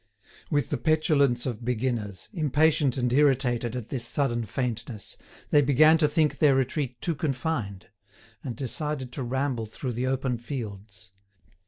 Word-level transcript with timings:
With 0.49 0.71
the 0.71 0.79
petulance 0.79 1.45
of 1.45 1.63
beginners, 1.63 2.27
impatient 2.33 2.97
and 2.97 3.13
irritated 3.13 3.75
at 3.75 3.89
this 3.89 4.03
sudden 4.03 4.45
faintness, 4.45 5.15
they 5.51 5.61
began 5.61 5.99
to 5.99 6.07
think 6.07 6.39
their 6.39 6.55
retreat 6.55 6.99
too 7.01 7.13
confined, 7.13 7.85
and 8.43 8.55
decided 8.55 9.11
to 9.11 9.21
ramble 9.21 9.67
through 9.67 9.91
the 9.93 10.07
open 10.07 10.39
fields. 10.39 11.11